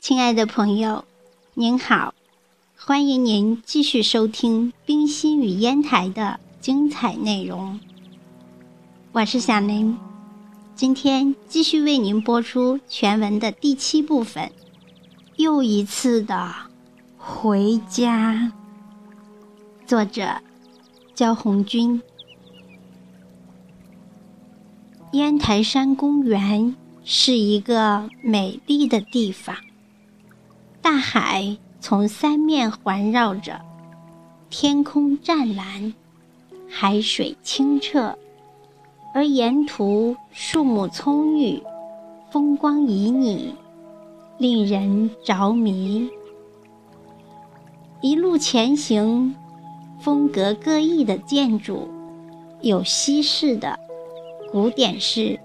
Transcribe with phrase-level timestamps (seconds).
[0.00, 1.04] 亲爱的朋友，
[1.52, 2.14] 您好，
[2.74, 7.78] 欢迎您继续收听冰心与烟台的精彩内容。
[9.12, 9.98] 我是小林，
[10.74, 14.50] 今天继续为您播出全文的第七部分，
[15.36, 16.50] 又一次的
[17.18, 18.50] 回家。
[19.86, 20.40] 作者：
[21.14, 22.00] 焦红军。
[25.12, 29.54] 烟台山公园是一个美丽的地方。
[30.82, 33.60] 大海从三面环绕着，
[34.48, 35.92] 天空湛蓝，
[36.68, 38.16] 海水清澈，
[39.14, 41.62] 而沿途树木葱郁，
[42.30, 43.50] 风光旖旎，
[44.38, 46.08] 令人着迷。
[48.00, 49.34] 一路前行，
[50.00, 51.86] 风格各异的建筑，
[52.62, 53.78] 有西式的、
[54.50, 55.38] 古典式、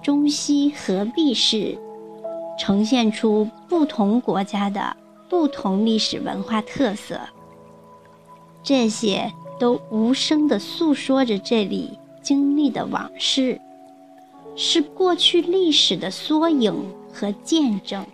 [0.00, 1.76] 中西合璧式。
[2.60, 4.94] 呈现出不同国家的
[5.30, 7.18] 不同历史文化特色，
[8.62, 13.58] 这些都无声地诉说着这里经历的往事，
[14.54, 16.74] 是过去历史的缩影
[17.10, 18.04] 和见证。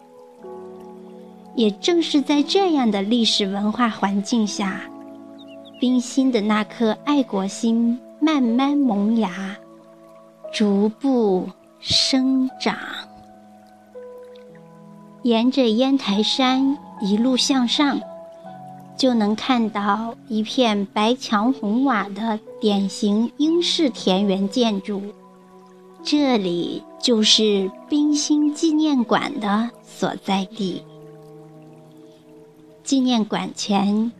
[1.57, 4.89] 也正是在这样的历史文化环境下，
[5.81, 9.57] 冰心的那颗爱国心慢慢萌芽，
[10.53, 11.49] 逐步
[11.81, 12.77] 生长。
[15.27, 18.01] 沿着烟台山一路向上，
[18.97, 25.03] 就能看到一片白墙红瓦的典型英式田园建筑。
[26.05, 30.85] 这里就是冰心纪念馆的所在地。
[32.85, 34.13] 纪念馆前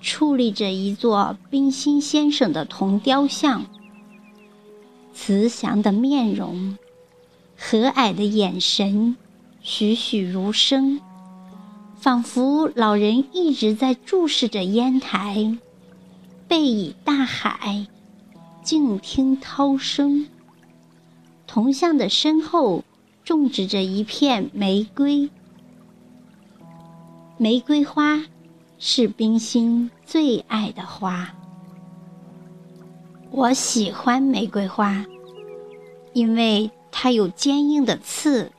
[0.00, 3.64] 矗立着一座冰心先生的铜雕像，
[5.12, 6.78] 慈祥的面容，
[7.56, 9.16] 和蔼的眼神。
[9.70, 10.98] 栩栩如生，
[11.94, 15.58] 仿佛老人一直在注视着烟台，
[16.48, 17.86] 背倚大海，
[18.62, 20.26] 静听涛声。
[21.46, 22.82] 铜像的身后
[23.22, 25.28] 种植着一片玫瑰，
[27.36, 28.24] 玫瑰花
[28.78, 31.34] 是冰心最爱的花。
[33.30, 35.04] 我喜欢玫瑰花，
[36.14, 38.50] 因为它有坚硬的刺。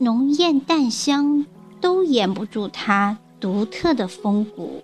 [0.00, 1.44] 浓艳淡香
[1.80, 4.80] 都掩不住它独特的风骨。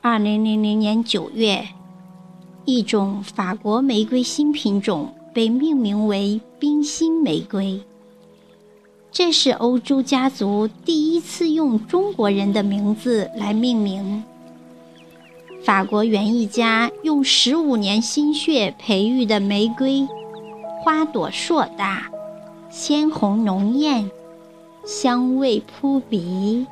[0.00, 1.68] 二零零零年九月，
[2.64, 7.82] 一种法国玫瑰新品种被命名为“冰心玫瑰”，
[9.12, 14.24] 这是欧洲家族第一次用中国人的名字来命名。
[15.62, 20.08] 法国园艺家用十五年心血培育的玫瑰，
[20.82, 22.10] 花朵硕大。
[22.78, 24.10] 鲜红浓艳，
[24.84, 26.66] 香味扑鼻。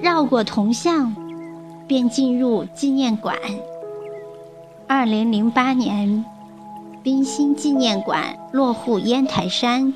[0.00, 1.14] 绕过铜像，
[1.86, 3.36] 便进入纪念馆。
[4.88, 6.24] 二零零八年，
[7.02, 9.92] 冰心纪念馆落户烟台山，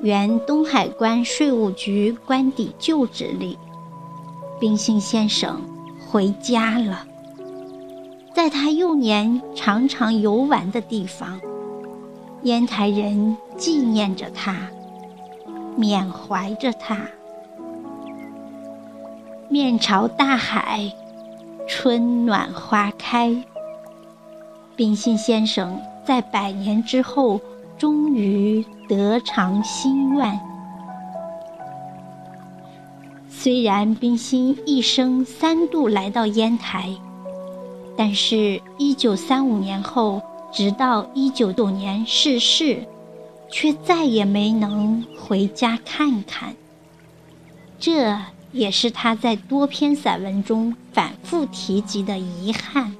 [0.00, 3.56] 原东海关税务局官邸旧址里。
[4.58, 5.62] 冰心先生
[6.10, 7.06] 回家了，
[8.34, 11.40] 在他幼年常常游玩的地方。
[12.42, 14.54] 烟台人纪念着他，
[15.74, 16.98] 缅怀着他。
[19.48, 20.92] 面朝大海，
[21.66, 23.42] 春暖花开。
[24.76, 27.40] 冰心先生在百年之后
[27.78, 30.38] 终于得偿心愿。
[33.28, 36.94] 虽然冰心一生三度来到烟台，
[37.96, 40.22] 但是1935年后。
[40.52, 42.86] 直到一九九年逝世，
[43.50, 46.54] 却再也没能回家看看。
[47.78, 48.18] 这
[48.52, 52.94] 也是他在多篇散文中反复提及的遗憾。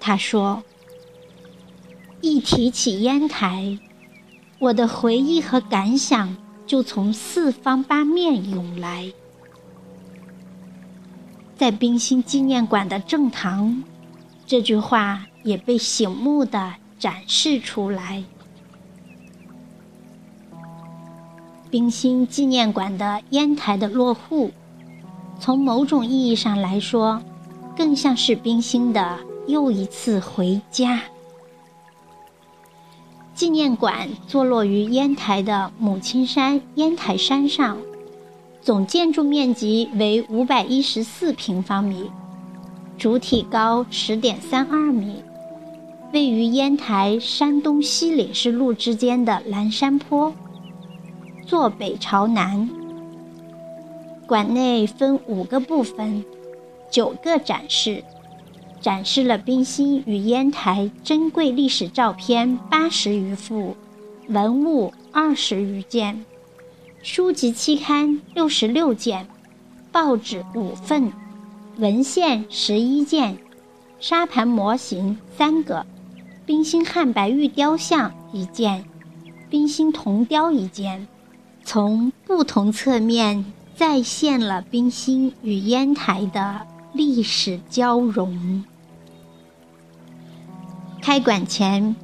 [0.00, 0.62] 他说
[2.22, 3.78] ：“一提起烟台，
[4.58, 6.36] 我的回忆和感想
[6.66, 9.12] 就从四方八面涌来。”
[11.58, 13.84] 在冰心纪念馆的正堂，
[14.46, 15.26] 这句话。
[15.42, 18.24] 也被醒目的展示出来。
[21.70, 24.50] 冰心纪念馆的烟台的落户，
[25.40, 27.22] 从某种意义上来说，
[27.76, 31.00] 更像是冰心的又一次回家。
[33.34, 37.78] 纪念馆坐落于烟台的母亲山烟台山上，
[38.60, 42.10] 总建筑面积为五百一十四平方米，
[42.98, 45.22] 主体高十点三二米。
[46.12, 50.34] 位于烟台山东西岭市路之间的蓝山坡，
[51.46, 52.68] 坐北朝南。
[54.26, 56.22] 馆内分五个部分，
[56.90, 58.04] 九个展示，
[58.78, 63.74] 展示了冰心与烟台珍贵历史照片八十余幅，
[64.28, 66.26] 文物二十余件，
[67.02, 69.26] 书籍期刊六十六件，
[69.90, 71.10] 报纸五份，
[71.78, 73.38] 文献十一件，
[73.98, 75.86] 沙盘模型三个。
[76.44, 78.84] 冰心汉白玉雕像一件，
[79.48, 81.06] 冰心铜雕一件，
[81.64, 83.44] 从不同侧面
[83.76, 88.64] 再现了冰心与烟台的历史交融。
[91.00, 91.94] 开馆前，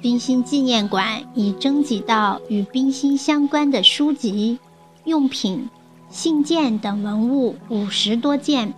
[0.00, 4.58] 冰心纪念馆已征集到与冰心相关的书籍、
[5.04, 5.68] 用品、
[6.10, 8.74] 信件等文物五十多件。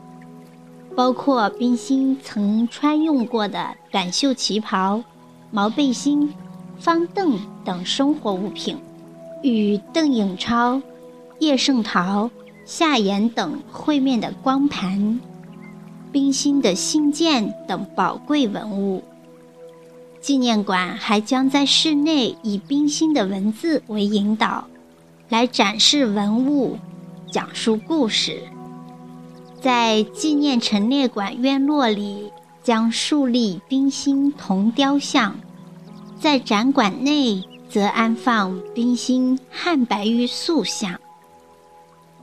[0.97, 5.03] 包括冰心曾穿用过的短袖旗袍、
[5.51, 6.33] 毛背心、
[6.79, 8.77] 方凳等生活物品，
[9.43, 10.81] 与邓颖超、
[11.41, 12.31] 叶圣陶、
[12.65, 15.21] 夏言等会面的光盘、
[16.13, 19.03] 冰心的信件等宝贵文物。
[20.21, 24.67] 纪念馆还将在室内以冰心的文字为引导，
[25.29, 26.79] 来展示文物，
[27.31, 28.39] 讲述故事。
[29.65, 32.31] 在纪念陈列馆院落里，
[32.63, 35.33] 将树立冰心铜雕像；
[36.21, 41.01] 在展馆内，则安放冰心汉白玉塑像。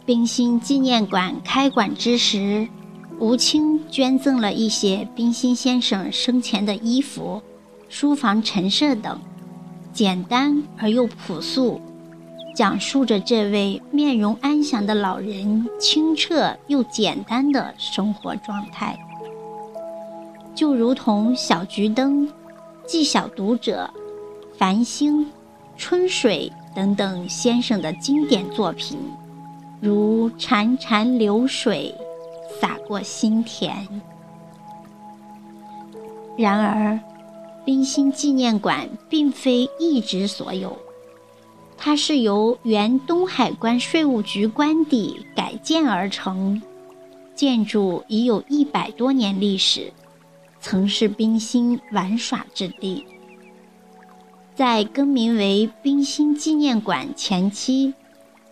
[0.06, 2.68] 冰心纪念馆开馆之时，
[3.18, 7.42] 吴清捐赠了一些冰心先生生前的衣服、
[7.90, 9.20] 书房陈设等，
[9.92, 11.82] 简单而又朴素。
[12.54, 18.98] 讲述着这位面容安详的老人清澈又简单的生活状态，
[20.54, 22.28] 就如同小桔灯、
[22.86, 23.90] 寄小读者、
[24.58, 25.32] 繁星、
[25.78, 29.00] 春水等等先生的经典作品，
[29.80, 31.96] 如潺潺流水
[32.60, 33.88] 洒过心田。
[36.38, 37.00] 然而，
[37.64, 40.78] 冰心纪念馆并非一直所有。
[41.84, 46.62] 它是由原东海关税务局官邸改建而成，
[47.34, 49.92] 建筑已有一百多年历史，
[50.60, 53.04] 曾是冰心玩耍之地。
[54.54, 57.96] 在更名为冰心纪念馆前期，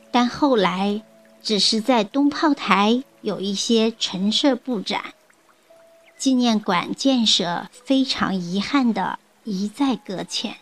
[0.09, 1.03] 但后来
[1.43, 5.03] 只是在东炮台有一些陈设布展，
[6.17, 10.55] 纪念馆建设非常遗憾的一再搁浅。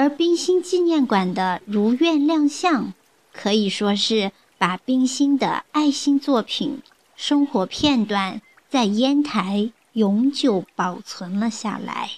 [0.00, 2.94] 而冰心纪念馆的如愿亮相，
[3.34, 6.80] 可以说是把冰心的爱心作品、
[7.16, 12.12] 生活片段在烟台永久保存了下来。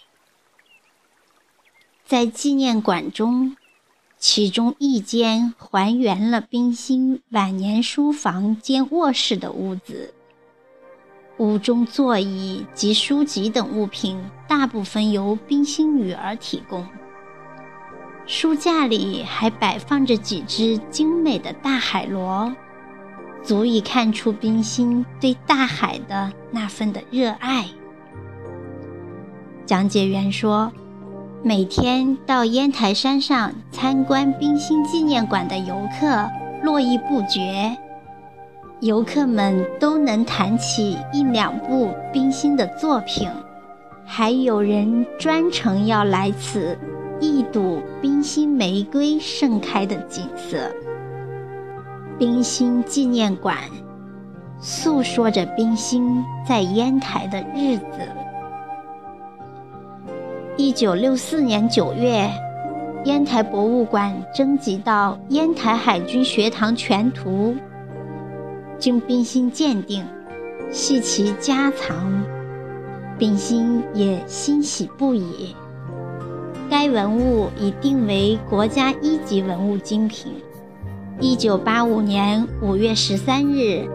[2.06, 3.56] 在纪念馆中，
[4.16, 10.14] 其中一间还原了冰心晚年书房兼卧室的屋子，
[11.38, 16.86] 屋中座椅及书籍等物品大部分由冰心女儿提供。
[18.24, 22.54] 书架里还摆放着几只精美的大海螺，
[23.42, 27.66] 足以看出冰心对大海的那份的热爱。
[29.66, 30.72] 讲解员说，
[31.42, 36.28] 每天到烟台山上参观冰心纪念馆的游客
[36.62, 37.76] 络绎不绝，
[38.80, 43.28] 游客们都能谈起一两部冰心的作品，
[44.04, 46.78] 还有人专程要来此。
[47.22, 50.58] 一睹冰心玫瑰盛开的景色。
[52.18, 53.56] 冰心纪念馆
[54.58, 57.84] 诉说着冰心在烟台的日子。
[60.56, 62.28] 一九六四年九月，
[63.04, 67.54] 烟台博物馆征集到《烟台海军学堂全图》，
[68.80, 70.04] 经冰心鉴定，
[70.72, 72.24] 系其家藏。
[73.16, 75.54] 冰心也欣喜不已。
[76.72, 80.32] 该文物已定为国家一级文物精品。
[81.20, 83.86] 一九八五年五月十三日，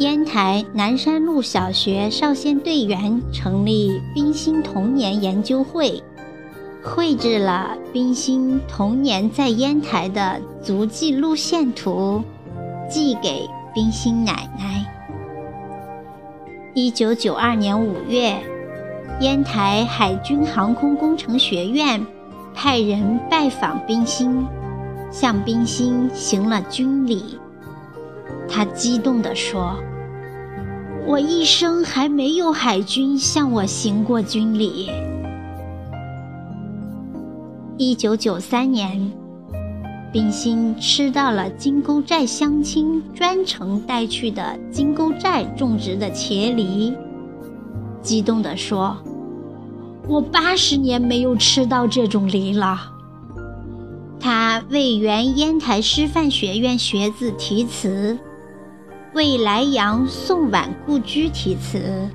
[0.00, 6.02] 烟台南山路小学少先队员成立冰心童年研究会，
[6.82, 12.24] 绘制了冰心童年在烟台的足迹路线图，
[12.90, 14.84] 寄给冰心奶奶。
[16.74, 18.42] 一九九二年五月。
[19.20, 22.00] 烟台海军航空工程学院
[22.54, 24.46] 派人拜访冰心，
[25.10, 27.36] 向冰心行了军礼。
[28.48, 29.76] 他激动地说
[31.04, 34.88] ：“我一生还没有海军向我行过军礼。
[37.76, 39.12] 一九九三年，
[40.12, 46.94] 冰心吃到了金沟寨乡亲专程带去的金沟寨种植的茄梨，
[48.02, 48.96] 激动地说
[50.08, 52.92] ：“我八十年没有吃到这种梨了。”
[54.20, 58.18] 他为原烟台师范学院学子题词，
[59.14, 62.08] 为莱阳宋皖故居题词，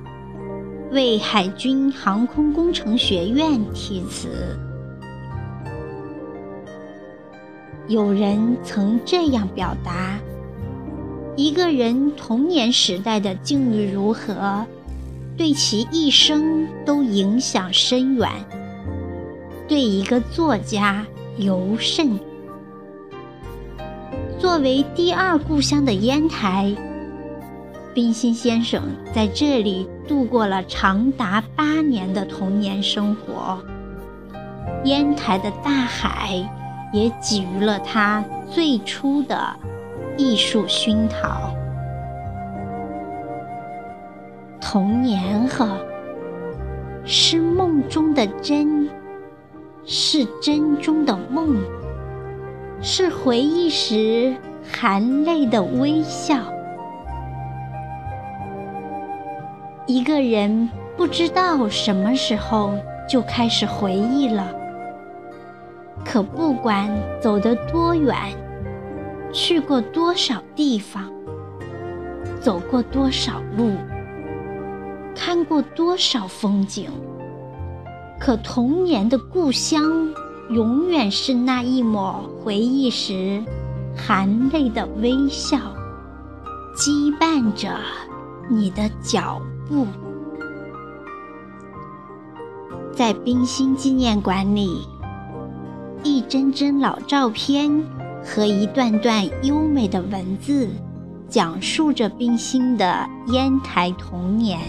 [0.90, 4.58] 为海军航空工程学院题词。
[7.88, 10.18] 有人曾这样表达：
[11.36, 14.64] 一个人童年时代的境遇如何，
[15.36, 18.30] 对其一生都影响深远。
[19.66, 21.06] 对一个作家
[21.38, 22.18] 尤甚。
[24.38, 26.74] 作为第二故乡的烟台，
[27.94, 33.62] 冰心先生在这里度过了长达八年的童年生活。
[34.84, 36.44] 烟台的大海。
[36.92, 39.56] 也给予了他最初的
[40.16, 41.52] 艺术熏陶。
[44.74, 45.68] 童年呵，
[47.04, 48.90] 是梦中的真，
[49.84, 51.62] 是真中的梦，
[52.82, 54.34] 是回忆时
[54.72, 56.38] 含泪的微笑。
[59.86, 62.74] 一个人不知道什么时候
[63.08, 64.52] 就开始回忆了。
[66.04, 66.90] 可不管
[67.20, 68.12] 走得多远，
[69.32, 71.12] 去过多少地方，
[72.40, 73.70] 走过多少路，
[75.14, 76.90] 看过多少风景，
[78.20, 79.82] 可童年的故乡
[80.50, 83.42] 永远是那一抹回忆时
[83.96, 85.58] 含泪的微笑，
[86.76, 87.78] 羁绊着
[88.50, 89.86] 你的脚步。
[92.92, 94.86] 在冰心纪念馆里。
[96.06, 97.82] 一帧帧老照片
[98.22, 100.68] 和一段段优美的文字，
[101.30, 104.60] 讲述着冰心的烟台童年。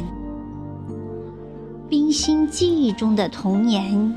[2.15, 4.15] 冰心记忆中的童年，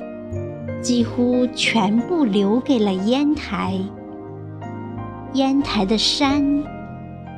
[0.80, 3.76] 几乎全部留给了烟台。
[5.32, 6.62] 烟台的山、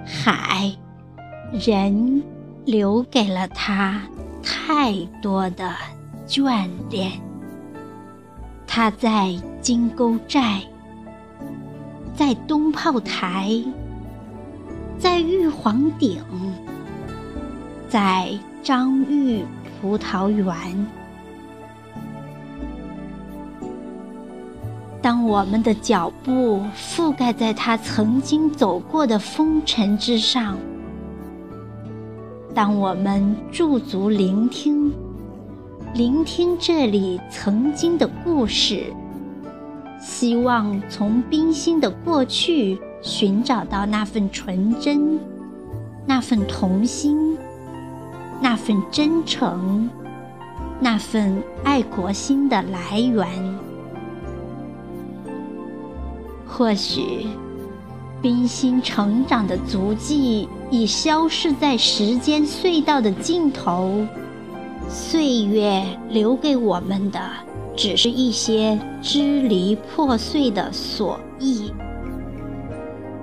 [0.04, 0.70] 海、
[1.50, 2.22] 人，
[2.66, 4.02] 留给了他
[4.42, 5.72] 太多的
[6.28, 7.10] 眷恋。
[8.66, 10.60] 他在金沟寨，
[12.14, 13.50] 在东炮台，
[14.98, 16.22] 在玉皇顶，
[17.88, 18.28] 在
[18.62, 19.42] 张玉
[19.80, 20.46] 葡萄园。
[25.02, 30.58] 当我们的脚步覆盖在他曾经走过的风尘之上，
[32.54, 34.92] 当我们驻足聆听。
[35.94, 38.92] 聆听这里曾经的故事，
[40.00, 45.18] 希望从冰心的过去寻找到那份纯真，
[46.06, 47.36] 那份童心，
[48.40, 49.88] 那份真诚，
[50.80, 53.28] 那份爱国心的来源。
[56.46, 57.26] 或许，
[58.20, 64.06] 冰心成长的足迹已消逝在时间隧道的尽头。
[64.88, 67.20] 岁月留给我们的，
[67.76, 71.72] 只是一些支离破碎的锁忆。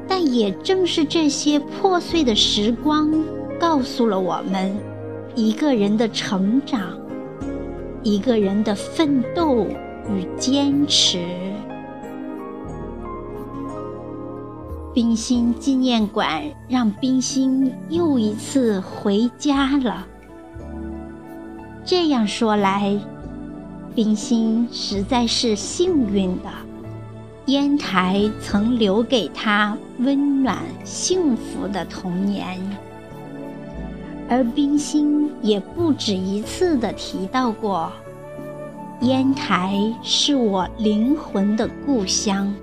[0.08, 3.12] 但也正是这些破碎的时光，
[3.60, 4.76] 告诉了我们，
[5.38, 6.98] 一个人的成长，
[8.02, 9.68] 一个人的奋斗
[10.10, 11.20] 与坚持。
[14.96, 20.08] 冰心纪念馆让冰心又一次回家了。
[21.86, 23.00] 这样说来，
[23.94, 26.50] 冰心实在是幸运的。
[27.46, 32.60] 烟台曾留给他温暖幸福的童年，
[34.30, 37.92] 而冰心也不止一次的提到过：
[39.02, 42.54] 烟台是我灵魂的故乡，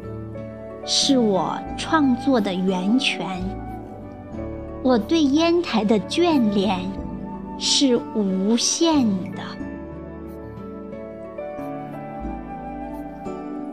[0.84, 3.42] 是我创作的源泉。
[4.82, 6.80] 我对烟台的眷恋。
[7.56, 9.40] 是无限的。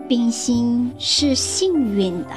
[0.07, 2.35] 冰心是幸运的，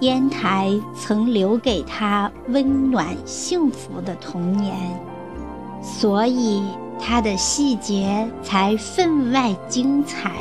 [0.00, 4.74] 烟台曾留给他温暖幸福的童年，
[5.82, 6.62] 所以
[6.98, 10.32] 他的细节才分外精彩。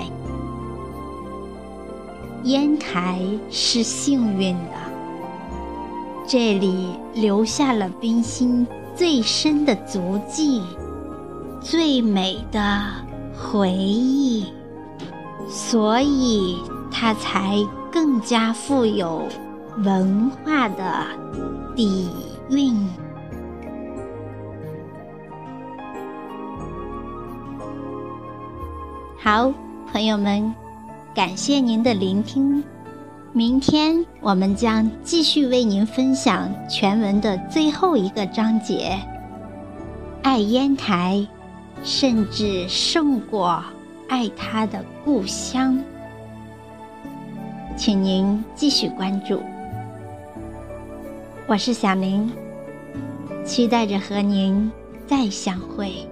[2.44, 4.78] 烟台是幸运的，
[6.26, 8.66] 这里留下了冰心。
[8.96, 10.62] 最深的足迹，
[11.62, 12.38] 最美。
[12.52, 12.86] 的
[13.34, 14.46] 回忆，
[15.48, 16.58] 所以
[16.92, 17.56] 它才
[17.90, 19.24] 更加富有
[19.84, 21.06] 文化的
[21.74, 22.10] 底
[22.50, 22.76] 蕴。
[29.18, 29.54] 好，
[29.92, 30.54] 朋友们，
[31.16, 32.62] 感谢您的聆听。
[33.32, 39.00] 明天我们将继续为您分享全文的最后一个章节。
[40.24, 41.26] 爱烟台，
[41.84, 43.64] 甚至胜过
[44.10, 45.82] 爱他的故乡。
[47.78, 49.42] 请您继续关注。
[51.50, 52.32] 我是小明，
[53.44, 54.72] 期待着和您
[55.08, 56.08] 再相会。